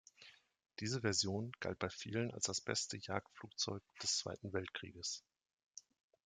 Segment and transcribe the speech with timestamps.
[0.79, 5.23] Diese Version galt bei vielen als das beste Jagdflugzeug des Zweiten Weltkrieges.